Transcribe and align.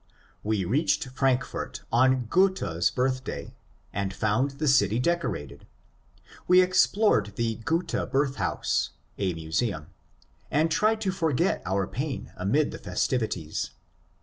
We 0.41 0.65
reached 0.65 1.05
Frankfort 1.09 1.83
on 1.91 2.25
Goethe's 2.25 2.89
birthday, 2.89 3.53
and 3.93 4.11
found 4.11 4.49
the 4.57 4.67
city 4.67 4.97
decorated. 4.97 5.67
We 6.47 6.59
explored 6.59 7.33
the 7.35 7.57
Goethe 7.63 8.09
Birth 8.11 8.37
house 8.37 8.93
(a 9.19 9.31
museum), 9.35 9.91
and 10.49 10.71
tried 10.71 11.01
to 11.01 11.11
forget 11.11 11.61
our 11.67 11.85
pain 11.85 12.33
amid 12.35 12.71
the 12.71 12.79
festivities. 12.79 13.69